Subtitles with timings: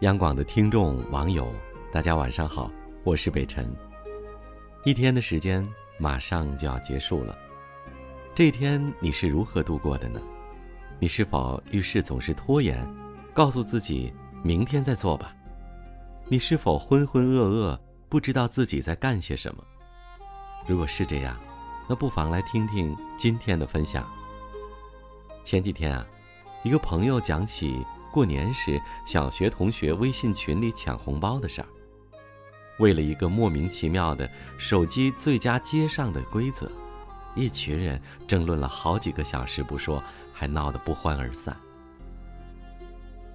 [0.00, 1.52] 央广的听众网友，
[1.92, 2.70] 大家晚上好，
[3.04, 3.70] 我是北辰。
[4.82, 5.66] 一天的时间
[5.98, 7.36] 马上就要结束了，
[8.34, 10.18] 这一天你是如何度过的呢？
[10.98, 12.88] 你是否遇事总是拖延，
[13.34, 14.10] 告诉自己
[14.42, 15.36] 明天再做吧？
[16.28, 19.62] 你是否浑浑噩噩，不知道自己在干些什么？
[20.66, 21.38] 如果是这样，
[21.86, 24.08] 那不妨来听听今天的分享。
[25.44, 26.06] 前几天啊，
[26.64, 27.84] 一个朋友讲起。
[28.12, 31.68] 过年时，小学同学微信群里抢红包的事儿，
[32.78, 34.28] 为了一个莫名其妙的
[34.58, 36.70] 手机最佳接上的规则，
[37.34, 40.02] 一群人争论了好几个小时不说，
[40.32, 41.56] 还闹得不欢而散。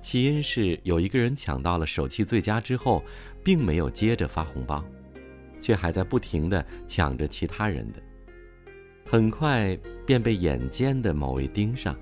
[0.02, 3.04] 起因是有一个人抢到了手气最佳之后，
[3.44, 4.84] 并没有接着发红包，
[5.62, 8.00] 却还在不停的抢着其他人的，
[9.10, 11.96] 很快便被眼尖的某位盯上。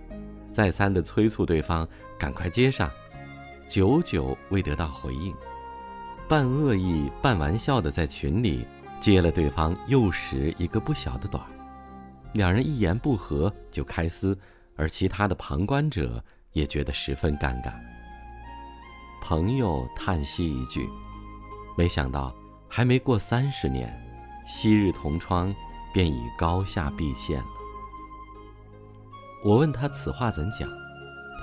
[0.51, 2.89] 再三的催促对方赶快接上，
[3.69, 5.33] 久久未得到回应，
[6.27, 8.65] 半恶意半玩笑的在群里
[8.99, 11.43] 接了对方幼时一个不小的短，
[12.33, 14.37] 两人一言不合就开撕，
[14.75, 17.73] 而其他的旁观者也觉得十分尴尬。
[19.21, 20.89] 朋友叹息一句
[21.77, 22.33] ：“没想到
[22.67, 23.93] 还没过三十年，
[24.45, 25.53] 昔日同窗
[25.93, 27.47] 便已高下毕现了。”
[29.45, 30.69] 我问他此话怎讲，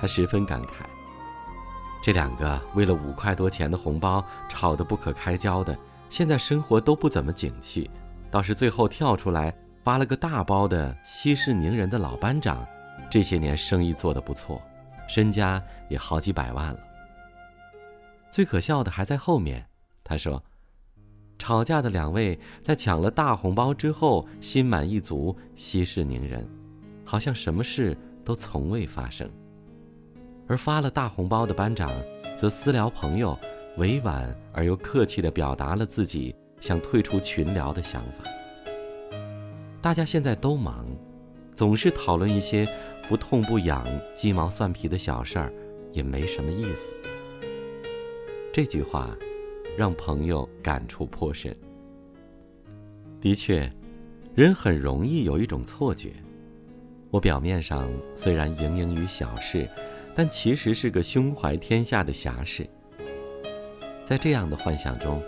[0.01, 0.85] 他十分感慨。
[2.03, 5.77] 这两个为了五块多钱的红包吵得不可开交的，
[6.09, 7.91] 现在生活都不怎么景气，
[8.31, 12.67] 倒是最后跳出来发了个大包的息事宁人的老班长，
[13.11, 14.63] 这些年生意做得不错，
[15.07, 16.79] 身家也好几百万了。
[18.31, 19.67] 最可笑的还在后面，
[20.03, 20.43] 他说，
[21.39, 26.49] 吵架的两位在抢了大红包之后心满意足，息事宁人。
[27.05, 29.29] 好像什么事都从未发生，
[30.51, 31.93] 而发了大红包的班长，
[32.37, 33.39] 则私聊朋友，
[33.77, 38.29] 委婉而又客气地表达了自己想退出群聊的想法。
[39.81, 40.85] 大家现在都忙，
[41.55, 42.67] 总是讨论一些
[43.09, 45.53] 不痛不痒、鸡毛蒜皮的小事儿，
[45.93, 46.93] 也没什么意思。
[48.53, 49.17] 这句话，
[49.79, 51.57] 让朋友感触颇深。
[53.21, 53.73] 的确，
[54.35, 56.11] 人很容易有一种错觉。
[57.13, 59.69] 我表面上虽然盈盈于小事，
[60.21, 62.69] 但其实是个胸怀天下的侠士。
[64.05, 65.23] 在这样的幻想中，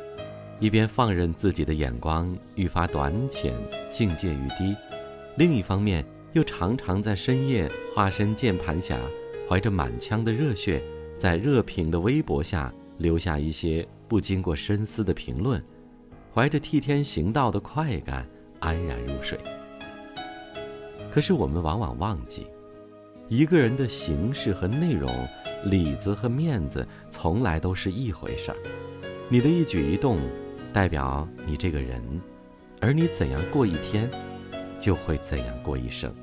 [0.60, 3.54] 一边放任自己的眼光愈发短浅、
[3.91, 4.76] 境界愈低，
[5.38, 6.04] 另一方面
[6.34, 8.98] 又常常在深夜化身键盘侠，
[9.48, 10.82] 怀着满腔的热血，
[11.16, 15.64] 在热评的微博下留下一些不经过深思的评论，
[16.34, 18.28] 怀着替天行道的快感
[18.60, 19.38] 安然入睡。
[21.10, 22.47] 可是我们往往忘记，
[23.32, 25.10] 一个人的形式和内容，
[25.65, 28.56] 里子和面子，从来都是一回事儿。
[29.31, 30.19] 你的一举一动，
[30.70, 32.03] 代表你这个人，
[32.78, 34.06] 而你怎样过一天，
[34.78, 36.15] 就会怎样过一生。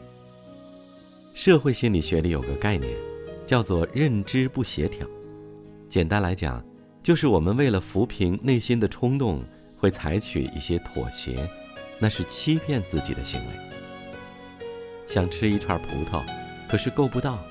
[1.34, 2.96] 社会心理学里有个概念，
[3.44, 5.08] 叫做认知不协调。
[5.90, 6.64] 简单来讲，
[7.02, 9.44] 就是我们为了抚平内心的冲动，
[9.76, 11.50] 会采取一些妥协，
[11.98, 13.48] 那是欺骗自己的行为。
[15.08, 16.22] 想吃一串葡萄，
[16.70, 17.44] 可是够不到，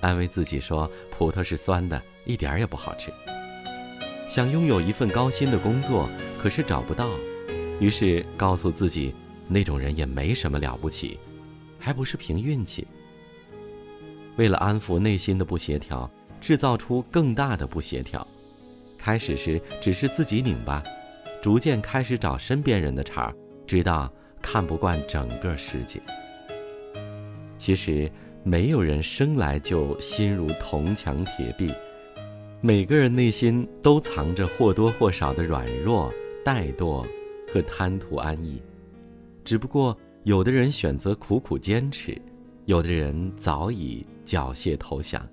[0.00, 3.12] 安慰自己说葡萄是酸的，一点儿也不好吃。
[4.28, 6.08] 想拥有一份高薪的工作，
[6.40, 7.10] 可是找不到，
[7.80, 9.12] 于是告诉自己
[9.48, 11.18] 那种人也没什么了不起，
[11.80, 12.86] 还不是凭运气。
[14.36, 16.08] 为了安抚内心的不协调，
[16.40, 18.24] 制造出更大的不协调。
[18.96, 20.80] 开始时只是自己拧巴，
[21.42, 23.34] 逐渐开始找身边人的茬，
[23.66, 26.00] 直到看不惯整个世界。
[27.58, 28.10] 其实，
[28.42, 31.72] 没有人生来就心如铜墙铁壁，
[32.62, 36.12] 每个人内心都藏着或多或少的软弱、
[36.44, 37.06] 怠惰
[37.52, 38.60] 和贪图安逸。
[39.44, 42.16] 只不过，有的人选择苦苦坚持，
[42.64, 45.26] 有的人早已缴械投降，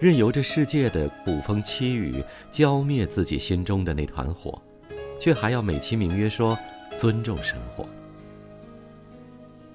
[0.00, 4.60] 任由这世界的苦风凄雨浇灭自己心中的那团火，
[5.18, 6.56] 却还要美其名曰说
[6.96, 7.86] 尊重生活。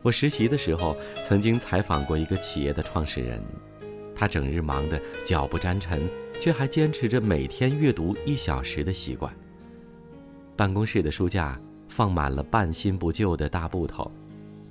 [0.04, 0.96] 我实习的时候，
[1.26, 3.42] 曾经采访过一个企业的创始人，
[4.14, 6.10] 他整日忙得脚不沾尘，
[6.42, 9.34] 却还坚持着每天阅读一小时的习惯。
[10.58, 11.58] 办公室的书架
[11.88, 14.12] 放满了半新不旧的大部头，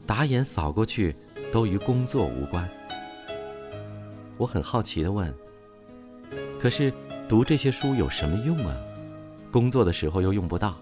[0.06, 1.17] 打眼扫过去，
[1.50, 2.69] 都与工作无关。
[4.37, 5.34] 我很好奇地问
[6.61, 6.93] ：“可是
[7.26, 8.76] 读这些书有什么用啊？
[9.50, 10.76] 工作的时候又用不到。”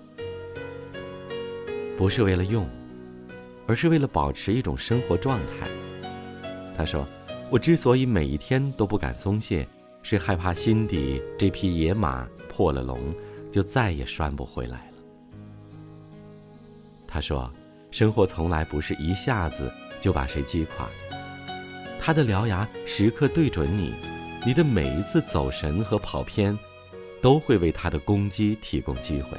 [1.97, 2.69] 不是为了用。
[3.70, 5.69] 而是为了保持一种生活状态。
[6.76, 7.06] 他说
[7.50, 9.64] ：“我之所以每一天都不敢松懈，
[10.02, 13.14] 是害怕心底这匹野马破了笼，
[13.52, 14.94] 就再也拴不回来了。
[17.06, 17.49] 他说
[17.93, 20.88] ：“生活从来不是一下子就把谁击垮，
[21.96, 23.94] 他的獠牙时刻对准你，
[24.44, 26.58] 你的每一次走神和跑偏，
[27.23, 29.38] 都会为他的攻击提供机会。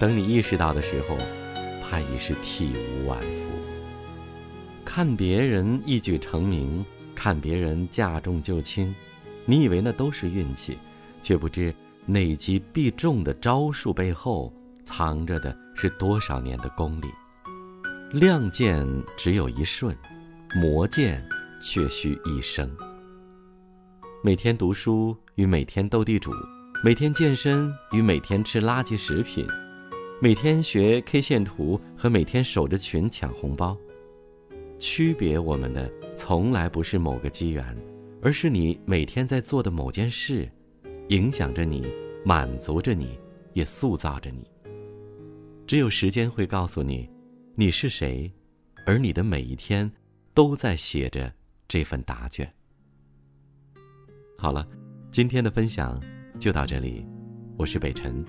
[0.00, 1.16] 等你意识到的时候，
[1.90, 3.26] 他已是体无完肤。
[4.84, 6.84] 看别人一举成名，
[7.14, 8.94] 看别人驾重就轻，
[9.44, 10.78] 你以为那都是运气，
[11.20, 11.74] 却不知
[12.06, 14.52] 那击必中的招数背后
[14.84, 17.06] 藏着的。”是多少年的功力？
[18.12, 19.96] 亮剑只有一瞬，
[20.54, 21.26] 磨剑
[21.58, 22.70] 却需一生。
[24.22, 26.30] 每天读书与每天斗地主，
[26.84, 29.46] 每天健身与每天吃垃圾食品，
[30.22, 33.74] 每天学 K 线图和每天守着群抢红包，
[34.78, 37.64] 区别我们的从来不是某个机缘，
[38.20, 40.46] 而是你每天在做的某件事，
[41.08, 41.86] 影响着你，
[42.22, 43.18] 满足着你，
[43.54, 44.46] 也塑造着你。
[45.66, 47.08] 只有时间会告诉你，
[47.54, 48.30] 你是谁，
[48.84, 49.90] 而你的每一天，
[50.34, 51.32] 都在写着
[51.66, 52.46] 这份答卷。
[54.36, 54.68] 好了，
[55.10, 55.98] 今天的分享
[56.38, 57.06] 就到这里，
[57.56, 58.22] 我是北辰，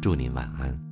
[0.00, 0.91] 祝您晚安。